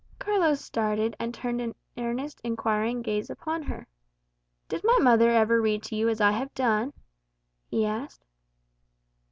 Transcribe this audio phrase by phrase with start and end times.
[0.17, 3.85] Carlos started, and turned an earnest inquiring gaze upon her.
[4.67, 6.91] "Did my mother ever read to you as I have done?"
[7.69, 8.25] he asked.